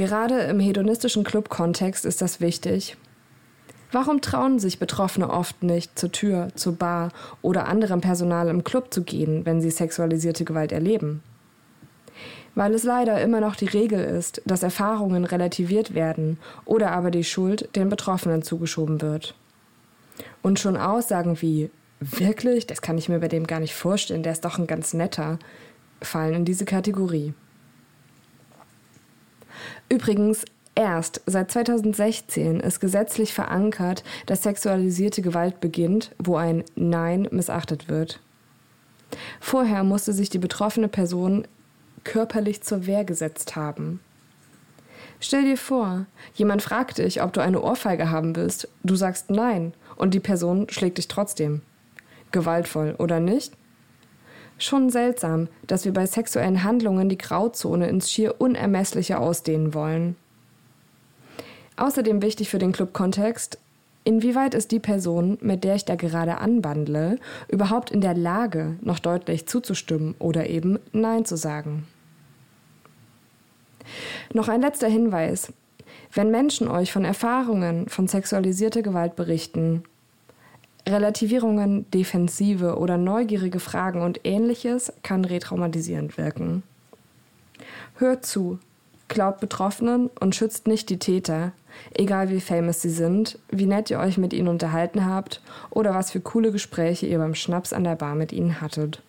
Gerade 0.00 0.44
im 0.44 0.60
hedonistischen 0.60 1.24
Club-Kontext 1.24 2.06
ist 2.06 2.22
das 2.22 2.40
wichtig, 2.40 2.96
Warum 3.92 4.22
trauen 4.22 4.58
sich 4.58 4.78
Betroffene 4.78 5.28
oft 5.28 5.62
nicht, 5.62 5.98
zur 5.98 6.10
Tür, 6.10 6.48
zur 6.54 6.74
Bar 6.76 7.10
oder 7.42 7.68
anderem 7.68 8.00
Personal 8.00 8.48
im 8.48 8.64
Club 8.64 8.94
zu 8.94 9.02
gehen, 9.02 9.44
wenn 9.44 9.60
sie 9.60 9.68
sexualisierte 9.70 10.46
Gewalt 10.46 10.72
erleben? 10.72 11.22
Weil 12.54 12.72
es 12.72 12.82
leider 12.82 13.20
immer 13.20 13.40
noch 13.40 13.56
die 13.56 13.66
Regel 13.66 14.02
ist, 14.02 14.40
dass 14.46 14.62
Erfahrungen 14.62 15.26
relativiert 15.26 15.92
werden 15.92 16.38
oder 16.64 16.92
aber 16.92 17.10
die 17.10 17.24
Schuld 17.24 17.68
den 17.76 17.90
Betroffenen 17.90 18.42
zugeschoben 18.42 19.02
wird. 19.02 19.34
Und 20.40 20.58
schon 20.58 20.78
Aussagen 20.78 21.42
wie 21.42 21.68
Wirklich, 22.00 22.66
das 22.66 22.80
kann 22.80 22.96
ich 22.96 23.10
mir 23.10 23.18
bei 23.18 23.28
dem 23.28 23.46
gar 23.46 23.60
nicht 23.60 23.74
vorstellen, 23.74 24.22
der 24.22 24.32
ist 24.32 24.46
doch 24.46 24.58
ein 24.58 24.66
ganz 24.66 24.94
netter, 24.94 25.38
fallen 26.00 26.32
in 26.32 26.44
diese 26.46 26.64
Kategorie. 26.64 27.34
Übrigens, 29.90 30.44
Erst 30.76 31.20
seit 31.26 31.50
2016 31.50 32.60
ist 32.60 32.80
gesetzlich 32.80 33.34
verankert, 33.34 34.04
dass 34.26 34.44
sexualisierte 34.44 35.20
Gewalt 35.20 35.60
beginnt, 35.60 36.12
wo 36.18 36.36
ein 36.36 36.64
Nein 36.74 37.28
missachtet 37.32 37.88
wird. 37.88 38.20
Vorher 39.40 39.82
musste 39.84 40.12
sich 40.12 40.30
die 40.30 40.38
betroffene 40.38 40.88
Person 40.88 41.46
körperlich 42.04 42.62
zur 42.62 42.86
Wehr 42.86 43.04
gesetzt 43.04 43.56
haben. 43.56 44.00
Stell 45.18 45.44
dir 45.44 45.58
vor, 45.58 46.06
jemand 46.34 46.62
fragt 46.62 46.98
dich, 46.98 47.20
ob 47.20 47.32
du 47.32 47.42
eine 47.42 47.60
Ohrfeige 47.60 48.10
haben 48.10 48.34
willst, 48.36 48.68
du 48.82 48.94
sagst 48.94 49.30
Nein 49.30 49.74
und 49.96 50.14
die 50.14 50.20
Person 50.20 50.66
schlägt 50.70 50.98
dich 50.98 51.08
trotzdem. 51.08 51.62
Gewaltvoll, 52.30 52.94
oder 52.96 53.20
nicht? 53.20 53.52
Schon 54.60 54.90
seltsam, 54.90 55.48
dass 55.66 55.86
wir 55.86 55.94
bei 55.94 56.04
sexuellen 56.04 56.62
Handlungen 56.64 57.08
die 57.08 57.16
Grauzone 57.16 57.88
ins 57.88 58.12
schier 58.12 58.42
Unermessliche 58.42 59.18
ausdehnen 59.18 59.72
wollen. 59.72 60.16
Außerdem 61.78 62.20
wichtig 62.20 62.50
für 62.50 62.58
den 62.58 62.72
Club-Kontext, 62.72 63.58
inwieweit 64.04 64.52
ist 64.52 64.70
die 64.70 64.78
Person, 64.78 65.38
mit 65.40 65.64
der 65.64 65.76
ich 65.76 65.86
da 65.86 65.94
gerade 65.94 66.36
anbandle, 66.38 67.18
überhaupt 67.48 67.90
in 67.90 68.02
der 68.02 68.12
Lage, 68.12 68.76
noch 68.82 68.98
deutlich 68.98 69.48
zuzustimmen 69.48 70.14
oder 70.18 70.50
eben 70.50 70.78
Nein 70.92 71.24
zu 71.24 71.38
sagen? 71.38 71.86
Noch 74.34 74.48
ein 74.48 74.60
letzter 74.60 74.88
Hinweis. 74.88 75.54
Wenn 76.12 76.30
Menschen 76.30 76.68
euch 76.68 76.92
von 76.92 77.06
Erfahrungen 77.06 77.88
von 77.88 78.08
sexualisierter 78.08 78.82
Gewalt 78.82 79.16
berichten, 79.16 79.84
Relativierungen, 80.90 81.90
defensive 81.90 82.76
oder 82.76 82.96
neugierige 82.96 83.60
Fragen 83.60 84.02
und 84.02 84.20
ähnliches 84.24 84.92
kann 85.02 85.24
retraumatisierend 85.24 86.18
wirken. 86.18 86.62
Hört 87.96 88.24
zu, 88.24 88.58
Glaubt 89.10 89.40
Betroffenen 89.40 90.08
und 90.20 90.36
schützt 90.36 90.68
nicht 90.68 90.88
die 90.88 91.00
Täter, 91.00 91.50
egal 91.94 92.30
wie 92.30 92.40
famous 92.40 92.80
sie 92.80 92.90
sind, 92.90 93.40
wie 93.50 93.66
nett 93.66 93.90
ihr 93.90 93.98
euch 93.98 94.18
mit 94.18 94.32
ihnen 94.32 94.46
unterhalten 94.46 95.04
habt 95.04 95.42
oder 95.70 95.92
was 95.92 96.12
für 96.12 96.20
coole 96.20 96.52
Gespräche 96.52 97.08
ihr 97.08 97.18
beim 97.18 97.34
Schnaps 97.34 97.72
an 97.72 97.82
der 97.82 97.96
Bar 97.96 98.14
mit 98.14 98.32
ihnen 98.32 98.60
hattet. 98.60 99.02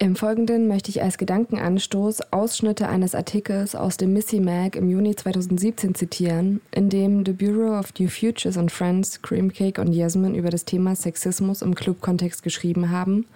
Im 0.00 0.16
Folgenden 0.16 0.66
möchte 0.66 0.90
ich 0.90 1.02
als 1.02 1.18
Gedankenanstoß 1.18 2.32
Ausschnitte 2.32 2.88
eines 2.88 3.14
Artikels 3.14 3.76
aus 3.76 3.96
dem 3.96 4.12
Missy 4.12 4.40
Mag 4.40 4.74
im 4.74 4.90
Juni 4.90 5.14
2017 5.14 5.94
zitieren, 5.94 6.60
in 6.72 6.90
dem 6.90 7.24
The 7.24 7.32
Bureau 7.32 7.78
of 7.78 7.92
New 7.98 8.08
Futures 8.08 8.58
and 8.58 8.72
Friends, 8.72 9.22
Creamcake 9.22 9.80
und 9.80 9.92
Jasmine 9.92 10.36
über 10.36 10.50
das 10.50 10.64
Thema 10.64 10.96
Sexismus 10.96 11.62
im 11.62 11.76
Clubkontext 11.76 12.42
geschrieben 12.42 12.90
haben, 12.90 13.26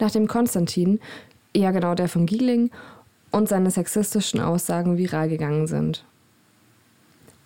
nachdem 0.00 0.26
Konstantin, 0.26 0.98
ja 1.54 1.70
genau 1.70 1.94
der 1.94 2.08
von 2.08 2.26
Giegling, 2.26 2.70
und 3.30 3.48
seine 3.48 3.70
sexistischen 3.70 4.40
Aussagen 4.40 4.98
viral 4.98 5.28
gegangen 5.28 5.68
sind. 5.68 6.04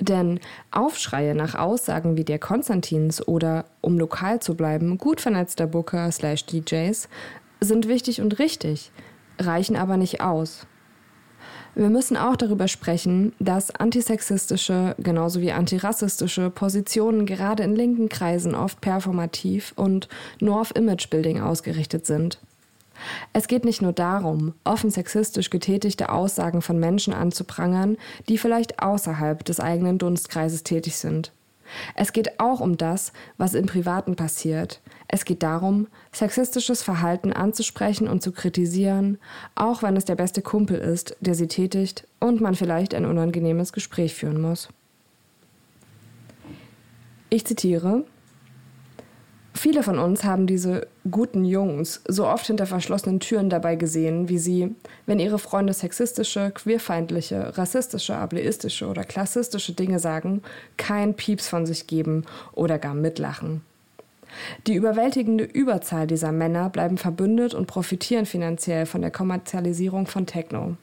Denn 0.00 0.40
Aufschreie 0.70 1.34
nach 1.34 1.54
Aussagen 1.54 2.16
wie 2.16 2.24
der 2.24 2.38
Konstantins 2.38 3.26
oder, 3.28 3.66
um 3.82 3.98
lokal 3.98 4.40
zu 4.40 4.56
bleiben, 4.56 4.98
gut 4.98 5.20
vernetzter 5.20 5.66
Booker 5.66 6.10
slash 6.10 6.46
DJs 6.46 7.08
sind 7.64 7.88
wichtig 7.88 8.20
und 8.20 8.38
richtig, 8.38 8.90
reichen 9.38 9.76
aber 9.76 9.96
nicht 9.96 10.20
aus. 10.20 10.66
Wir 11.74 11.88
müssen 11.88 12.18
auch 12.18 12.36
darüber 12.36 12.68
sprechen, 12.68 13.32
dass 13.38 13.74
antisexistische 13.74 14.94
genauso 14.98 15.40
wie 15.40 15.52
antirassistische 15.52 16.50
Positionen 16.50 17.24
gerade 17.24 17.62
in 17.62 17.74
linken 17.74 18.10
Kreisen 18.10 18.54
oft 18.54 18.82
performativ 18.82 19.72
und 19.76 20.08
nur 20.38 20.60
auf 20.60 20.76
Imagebuilding 20.76 21.40
ausgerichtet 21.40 22.04
sind. 22.04 22.38
Es 23.32 23.48
geht 23.48 23.64
nicht 23.64 23.80
nur 23.80 23.94
darum, 23.94 24.52
offen 24.64 24.90
sexistisch 24.90 25.48
getätigte 25.48 26.10
Aussagen 26.10 26.60
von 26.60 26.78
Menschen 26.78 27.14
anzuprangern, 27.14 27.96
die 28.28 28.36
vielleicht 28.36 28.82
außerhalb 28.82 29.42
des 29.44 29.58
eigenen 29.58 29.96
Dunstkreises 29.98 30.62
tätig 30.64 30.96
sind. 30.96 31.32
Es 31.94 32.12
geht 32.12 32.40
auch 32.40 32.60
um 32.60 32.76
das, 32.76 33.12
was 33.36 33.54
im 33.54 33.66
Privaten 33.66 34.16
passiert. 34.16 34.80
Es 35.08 35.24
geht 35.24 35.42
darum, 35.42 35.88
sexistisches 36.12 36.82
Verhalten 36.82 37.32
anzusprechen 37.32 38.08
und 38.08 38.22
zu 38.22 38.32
kritisieren, 38.32 39.18
auch 39.54 39.82
wenn 39.82 39.96
es 39.96 40.04
der 40.04 40.16
beste 40.16 40.42
Kumpel 40.42 40.78
ist, 40.78 41.16
der 41.20 41.34
sie 41.34 41.48
tätigt 41.48 42.06
und 42.20 42.40
man 42.40 42.54
vielleicht 42.54 42.94
ein 42.94 43.06
unangenehmes 43.06 43.72
Gespräch 43.72 44.14
führen 44.14 44.40
muss. 44.40 44.68
Ich 47.30 47.46
zitiere 47.46 48.04
Viele 49.54 49.82
von 49.82 49.98
uns 49.98 50.24
haben 50.24 50.46
diese 50.46 50.86
guten 51.10 51.44
Jungs 51.44 52.02
so 52.06 52.26
oft 52.26 52.46
hinter 52.46 52.66
verschlossenen 52.66 53.20
Türen 53.20 53.50
dabei 53.50 53.76
gesehen, 53.76 54.28
wie 54.28 54.38
sie, 54.38 54.74
wenn 55.06 55.18
ihre 55.18 55.38
Freunde 55.38 55.72
sexistische, 55.72 56.52
queerfeindliche, 56.54 57.56
rassistische, 57.58 58.14
ableistische 58.14 58.86
oder 58.86 59.04
klassistische 59.04 59.72
Dinge 59.72 59.98
sagen, 59.98 60.42
kein 60.76 61.14
Pieps 61.14 61.48
von 61.48 61.66
sich 61.66 61.86
geben 61.86 62.24
oder 62.52 62.78
gar 62.78 62.94
mitlachen. 62.94 63.62
Die 64.66 64.74
überwältigende 64.74 65.44
Überzahl 65.44 66.06
dieser 66.06 66.32
Männer 66.32 66.70
bleiben 66.70 66.96
verbündet 66.96 67.52
und 67.52 67.66
profitieren 67.66 68.24
finanziell 68.24 68.86
von 68.86 69.02
der 69.02 69.10
Kommerzialisierung 69.10 70.06
von 70.06 70.26
Techno. 70.26 70.76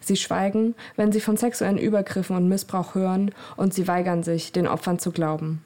Sie 0.00 0.16
schweigen, 0.16 0.74
wenn 0.96 1.12
sie 1.12 1.20
von 1.20 1.36
sexuellen 1.36 1.78
Übergriffen 1.78 2.36
und 2.36 2.48
Missbrauch 2.48 2.94
hören, 2.94 3.32
und 3.56 3.74
sie 3.74 3.88
weigern 3.88 4.22
sich, 4.22 4.52
den 4.52 4.66
Opfern 4.66 4.98
zu 4.98 5.10
glauben. 5.12 5.62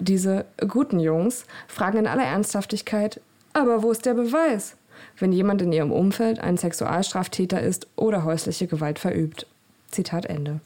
Diese 0.00 0.44
guten 0.66 0.98
Jungs 0.98 1.46
fragen 1.68 1.98
in 1.98 2.06
aller 2.06 2.24
Ernsthaftigkeit, 2.24 3.20
aber 3.52 3.82
wo 3.82 3.92
ist 3.92 4.06
der 4.06 4.14
Beweis, 4.14 4.76
wenn 5.18 5.32
jemand 5.32 5.62
in 5.62 5.72
ihrem 5.72 5.92
Umfeld 5.92 6.40
ein 6.40 6.56
Sexualstraftäter 6.56 7.60
ist 7.60 7.86
oder 7.96 8.24
häusliche 8.24 8.66
Gewalt 8.66 8.98
verübt? 8.98 9.46
Zitat 9.90 10.26
Ende. 10.26 10.60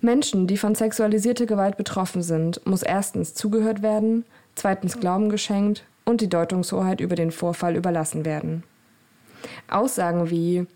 Menschen, 0.00 0.46
die 0.46 0.56
von 0.56 0.74
sexualisierter 0.74 1.46
Gewalt 1.46 1.76
betroffen 1.76 2.22
sind, 2.22 2.64
muss 2.66 2.82
erstens 2.82 3.34
zugehört 3.34 3.82
werden, 3.82 4.24
zweitens 4.54 5.00
Glauben 5.00 5.28
geschenkt 5.28 5.84
und 6.04 6.20
die 6.20 6.28
Deutungshoheit 6.28 7.00
über 7.00 7.16
den 7.16 7.32
Vorfall 7.32 7.76
überlassen 7.76 8.24
werden. 8.24 8.62
Aussagen 9.68 10.30
wie, 10.30 10.66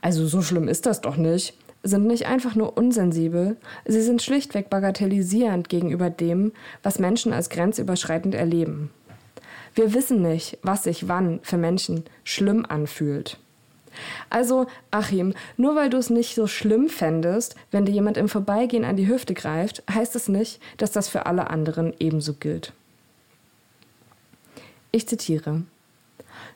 also 0.00 0.26
so 0.26 0.42
schlimm 0.42 0.68
ist 0.68 0.86
das 0.86 1.00
doch 1.00 1.16
nicht, 1.16 1.56
sind 1.82 2.06
nicht 2.06 2.26
einfach 2.26 2.54
nur 2.54 2.76
unsensibel, 2.76 3.56
sie 3.84 4.02
sind 4.02 4.22
schlichtweg 4.22 4.70
bagatellisierend 4.70 5.68
gegenüber 5.68 6.10
dem, 6.10 6.52
was 6.82 6.98
Menschen 6.98 7.32
als 7.32 7.50
grenzüberschreitend 7.50 8.34
erleben. 8.34 8.90
Wir 9.74 9.94
wissen 9.94 10.22
nicht, 10.22 10.58
was 10.62 10.84
sich 10.84 11.08
wann 11.08 11.40
für 11.42 11.56
Menschen 11.56 12.04
schlimm 12.24 12.66
anfühlt. 12.68 13.38
Also, 14.30 14.66
Achim, 14.90 15.34
nur 15.56 15.76
weil 15.76 15.90
du 15.90 15.98
es 15.98 16.10
nicht 16.10 16.34
so 16.34 16.46
schlimm 16.46 16.88
fändest, 16.88 17.56
wenn 17.70 17.84
dir 17.84 17.92
jemand 17.92 18.16
im 18.16 18.28
Vorbeigehen 18.28 18.84
an 18.84 18.96
die 18.96 19.08
Hüfte 19.08 19.34
greift, 19.34 19.82
heißt 19.92 20.16
es 20.16 20.28
nicht, 20.28 20.60
dass 20.78 20.92
das 20.92 21.08
für 21.08 21.26
alle 21.26 21.50
anderen 21.50 21.92
ebenso 21.98 22.34
gilt. 22.34 22.72
Ich 24.92 25.08
zitiere. 25.08 25.62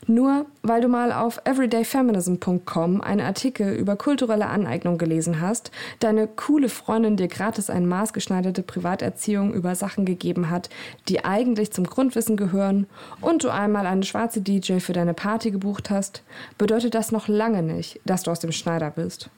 Nur 0.07 0.47
weil 0.63 0.81
du 0.81 0.89
mal 0.89 1.13
auf 1.13 1.41
everydayfeminism.com 1.45 3.01
einen 3.01 3.21
Artikel 3.21 3.75
über 3.75 3.97
kulturelle 3.97 4.47
Aneignung 4.47 4.99
gelesen 4.99 5.41
hast, 5.41 5.71
deine 6.01 6.27
coole 6.27 6.69
Freundin 6.69 7.17
dir 7.17 7.29
gratis 7.29 7.71
eine 7.71 7.87
maßgeschneiderte 7.87 8.63
Privaterziehung 8.63 9.53
über 9.55 9.75
Sachen 9.75 10.05
gegeben 10.05 10.51
hat, 10.51 10.69
die 11.09 11.25
eigentlich 11.25 11.73
zum 11.73 11.85
Grundwissen 11.85 12.37
gehören, 12.37 12.87
und 13.21 13.45
du 13.45 13.51
einmal 13.51 13.87
eine 13.87 14.05
schwarze 14.05 14.41
DJ 14.41 14.79
für 14.79 14.93
deine 14.93 15.15
Party 15.15 15.51
gebucht 15.51 15.91
hast, 15.91 16.23
bedeutet 16.59 16.95
das 16.95 17.13
noch 17.13 17.29
lange 17.29 17.63
nicht, 17.63 18.01
dass 18.05 18.23
du 18.23 18.31
aus 18.31 18.41
dem 18.41 18.53
Schneider 18.53 18.91
bist. 18.91 19.31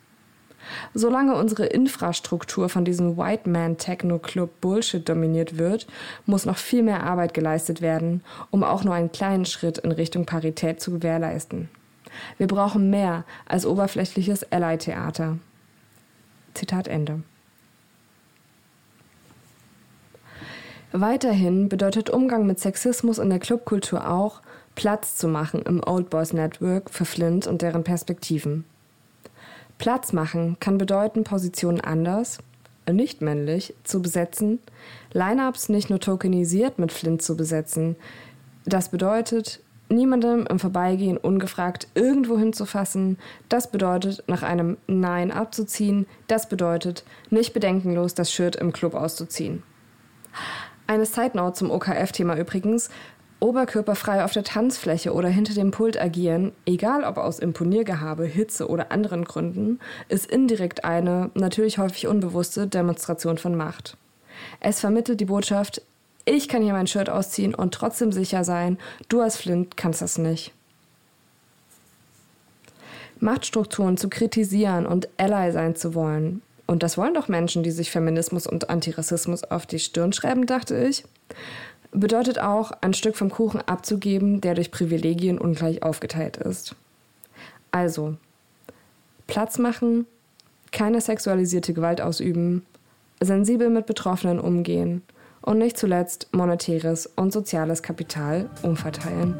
Solange 0.94 1.35
unsere 1.35 1.66
Infrastruktur 1.66 2.68
von 2.68 2.85
diesem 2.85 3.16
White 3.16 3.48
Man 3.48 3.78
Techno 3.78 4.18
Club 4.18 4.61
Bullshit 4.61 5.09
dominiert 5.09 5.59
wird, 5.59 5.87
muss 6.26 6.46
noch 6.46 6.59
viel 6.59 6.83
mehr 6.83 7.02
Arbeit 7.02 7.35
geleistet 7.35 7.81
werden, 7.81 8.22
um 8.50 8.64
auch 8.64 8.85
nur 8.85 8.94
einen 8.94 9.12
kleinen 9.12 9.44
Schritt 9.44 9.78
in 9.78 9.92
Richtung 9.92 10.26
Parität 10.26 10.81
zu 10.81 10.92
gewährleisten. 10.92 11.68
Wir 12.38 12.46
brauchen 12.46 12.90
mehr 12.90 13.24
als 13.46 13.66
oberflächliches 13.66 14.50
Ally-Theater. 14.52 15.38
Zitat 16.54 16.88
Ende. 16.88 17.22
Weiterhin 20.92 21.68
bedeutet 21.68 22.09
Umgang 22.09 22.46
mit 22.46 22.61
Sexismus 22.61 23.18
in 23.18 23.28
der 23.28 23.38
Clubkultur 23.38 24.11
auch, 24.11 24.40
Platz 24.74 25.16
zu 25.16 25.28
machen 25.28 25.62
im 25.62 25.83
Old 25.85 26.09
Boys 26.09 26.33
Network 26.33 26.90
für 26.90 27.04
Flint 27.04 27.46
und 27.46 27.62
deren 27.62 27.85
Perspektiven. 27.85 28.64
Platz 29.79 30.12
machen 30.12 30.57
kann 30.61 30.77
bedeuten, 30.79 31.25
Positionen 31.25 31.81
anders, 31.81 32.38
äh, 32.87 32.93
nicht 32.93 33.23
männlich, 33.23 33.75
zu 33.85 34.03
besetzen, 34.03 34.59
Lineups 35.12 35.69
nicht 35.69 35.91
nur 35.91 36.01
tokenisiert 36.01 36.79
mit 36.79 36.93
Flint 36.93 37.23
zu 37.23 37.37
besetzen. 37.37 37.97
Das 38.64 38.91
bedeutet, 38.91 39.61
niemandem 39.88 40.47
im 40.47 40.59
Vorbeigehen 40.59 41.17
ungefragt 41.17 41.88
irgendwo 41.95 42.38
hinzufassen. 42.38 43.19
Das 43.49 43.71
bedeutet, 43.71 44.25
nach 44.27 44.43
einem 44.43 44.77
Nein 44.87 45.31
abzuziehen. 45.31 46.07
Das 46.27 46.49
bedeutet, 46.49 47.05
nicht 47.31 47.55
bedenkenlos 47.55 48.14
das 48.14 48.33
Shirt 48.33 48.57
im 48.57 48.73
Club 48.73 48.95
auszuziehen. 48.95 49.62
Eine 50.87 51.07
Side 51.07 51.33
Note 51.35 51.55
zum 51.55 51.71
OKF-Thema 51.71 52.37
übrigens. 52.37 52.91
Oberkörperfrei 53.40 54.24
auf 54.24 54.33
der 54.33 54.42
Tanzfläche 54.42 55.12
oder 55.12 55.29
hinter 55.29 55.55
dem 55.55 55.70
Pult 55.70 56.01
agieren, 56.01 56.53
egal 56.66 57.05
ob 57.05 57.18
aus 57.18 57.38
Imponiergehabe, 57.38 58.24
Hitze 58.24 58.68
oder 58.68 58.90
anderen 58.90 59.24
Gründen, 59.24 59.79
ist 60.09 60.27
indirekt 60.27 60.85
eine, 60.85 61.31
natürlich 61.35 61.79
häufig 61.79 62.09
unbewusste, 62.09 62.66
Demonstration 62.66 63.38
von 63.38 63.55
Macht. 63.55 63.96
Es 64.59 64.81
vermittelt 64.81 65.20
die 65.20 65.27
Botschaft, 65.27 65.83
ich 66.24 66.48
kann 66.48 66.62
hier 66.62 66.72
mein 66.72 66.88
Shirt 66.88 67.09
ausziehen 67.09 67.55
und 67.55 67.72
trotzdem 67.72 68.11
sicher 68.11 68.42
sein, 68.42 68.77
du 69.09 69.20
als 69.20 69.37
Flint 69.37 69.77
kannst 69.77 70.03
das 70.03 70.18
nicht. 70.18 70.53
Machtstrukturen 73.20 73.96
zu 73.96 74.09
kritisieren 74.09 74.85
und 74.87 75.09
Ally 75.16 75.53
sein 75.53 75.77
zu 75.77 75.94
wollen. 75.94 76.42
Und 76.66 76.83
das 76.83 76.98
wollen 76.98 77.14
doch 77.14 77.29
Menschen, 77.29 77.62
die 77.62 77.70
sich 77.70 77.90
Feminismus 77.90 78.46
und 78.46 78.68
Antirassismus 78.68 79.42
auf 79.44 79.64
die 79.64 79.79
Stirn 79.79 80.12
schreiben, 80.12 80.44
dachte 80.44 80.77
ich 80.85 81.05
bedeutet 81.92 82.38
auch, 82.38 82.72
ein 82.81 82.94
Stück 82.94 83.16
vom 83.16 83.31
Kuchen 83.31 83.61
abzugeben, 83.61 84.40
der 84.40 84.55
durch 84.55 84.70
Privilegien 84.70 85.38
ungleich 85.38 85.83
aufgeteilt 85.83 86.37
ist. 86.37 86.74
Also, 87.70 88.16
Platz 89.27 89.59
machen, 89.59 90.07
keine 90.72 91.01
sexualisierte 91.01 91.74
Gewalt 91.74 92.01
ausüben, 92.01 92.64
sensibel 93.20 93.70
mit 93.70 93.87
Betroffenen 93.87 94.38
umgehen 94.38 95.03
und 95.42 95.59
nicht 95.59 95.79
zuletzt 95.79 96.29
monetäres 96.33 97.07
und 97.16 97.33
soziales 97.33 97.83
Kapital 97.83 98.48
umverteilen. 98.62 99.35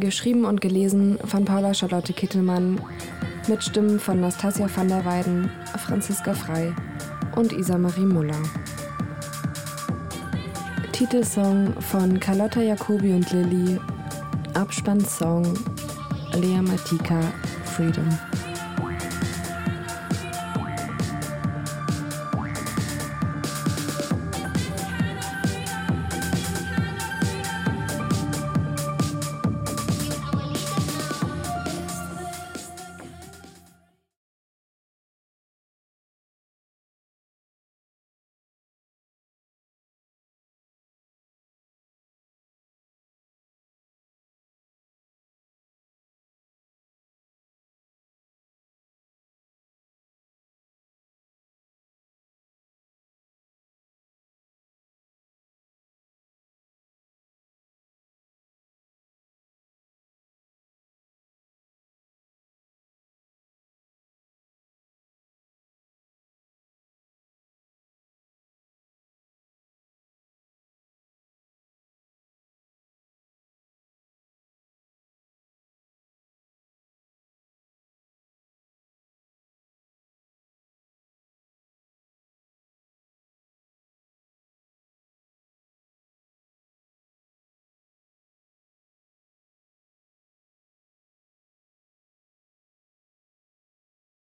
Geschrieben 0.00 0.44
und 0.44 0.60
gelesen 0.60 1.18
von 1.24 1.44
Paula 1.44 1.74
Charlotte 1.74 2.12
Kittelmann 2.12 2.80
mit 3.48 3.64
Stimmen 3.64 3.98
von 3.98 4.20
Nastasia 4.20 4.68
van 4.72 4.88
der 4.88 5.04
Weiden, 5.04 5.50
Franziska 5.76 6.34
Frei 6.34 6.72
und 7.34 7.52
Isa-Marie 7.52 8.06
Muller. 8.06 8.40
Titelsong 10.92 11.74
von 11.80 12.20
Carlotta 12.20 12.60
Jacobi 12.60 13.12
und 13.12 13.32
Lilly, 13.32 13.80
Abspannsong 14.54 15.44
Lea 16.34 16.62
Matika 16.62 17.20
freedom. 17.64 18.08